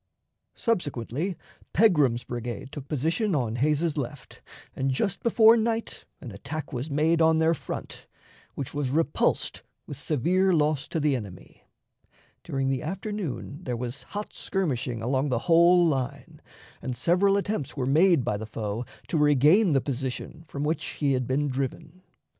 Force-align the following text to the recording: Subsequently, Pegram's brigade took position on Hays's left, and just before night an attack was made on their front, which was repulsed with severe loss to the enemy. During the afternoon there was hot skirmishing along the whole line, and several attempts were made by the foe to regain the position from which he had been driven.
Subsequently, 0.55 1.37
Pegram's 1.73 2.23
brigade 2.23 2.71
took 2.71 2.87
position 2.87 3.35
on 3.35 3.57
Hays's 3.57 3.97
left, 3.97 4.41
and 4.75 4.89
just 4.89 5.21
before 5.21 5.55
night 5.55 6.05
an 6.21 6.31
attack 6.31 6.73
was 6.73 6.89
made 6.89 7.21
on 7.21 7.37
their 7.37 7.53
front, 7.53 8.07
which 8.55 8.73
was 8.73 8.89
repulsed 8.89 9.61
with 9.85 9.97
severe 9.97 10.53
loss 10.55 10.87
to 10.87 10.99
the 10.99 11.15
enemy. 11.15 11.65
During 12.43 12.67
the 12.69 12.81
afternoon 12.81 13.59
there 13.63 13.77
was 13.77 14.01
hot 14.01 14.33
skirmishing 14.33 15.03
along 15.03 15.29
the 15.29 15.37
whole 15.45 15.85
line, 15.85 16.41
and 16.81 16.97
several 16.97 17.37
attempts 17.37 17.77
were 17.77 17.85
made 17.85 18.25
by 18.25 18.37
the 18.37 18.47
foe 18.47 18.85
to 19.07 19.19
regain 19.19 19.73
the 19.73 19.81
position 19.81 20.45
from 20.47 20.63
which 20.63 20.83
he 20.97 21.13
had 21.13 21.27
been 21.27 21.47
driven. 21.47 22.01